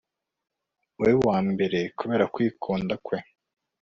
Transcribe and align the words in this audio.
we 1.01 1.09
wa 1.25 1.37
mbere 1.49 1.79
kubera 1.97 2.25
kwikunda 2.33 2.93
kwe 3.05 3.17